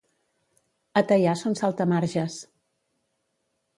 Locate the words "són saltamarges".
1.43-2.39